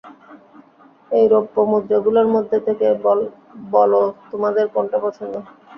এই 1.11 1.25
রৌপ্য 1.27 1.57
মুদ্রাগুলোর 1.69 2.27
মধ্যে 2.35 2.57
থেকে 2.67 2.87
বলো 3.73 4.01
তোমাদের 4.31 4.65
কোনটা 4.73 4.97
পছন্দ? 5.05 5.33